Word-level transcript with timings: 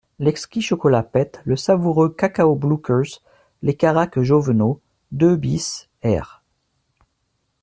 L'exquis 0.17 0.63
chocolat 0.63 1.03
Pette, 1.03 1.41
le 1.45 1.55
savoureux 1.55 2.09
cacao 2.09 2.55
Blookers, 2.55 3.21
les 3.61 3.75
caraques 3.75 4.19
Joveneau, 4.23 4.81
deux 5.11 5.35
bis, 5.35 5.89
r. 6.03 6.41